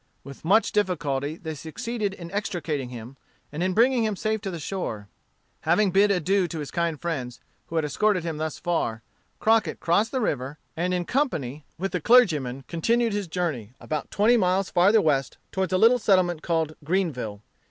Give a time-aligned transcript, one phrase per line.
[0.23, 3.17] With much difficulty they succeeded in extricating him,
[3.51, 5.07] and in bringing him safe to the shore.
[5.59, 9.03] Having bid adieu to his kind friends, who had escorted him thus far,
[9.39, 14.37] Crockett crossed the river, and in company with the clergyman continued his journey, about twenty
[14.37, 17.43] miles farther west toward a little settlement called Greenville.